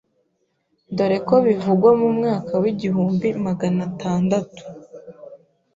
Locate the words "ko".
1.27-1.35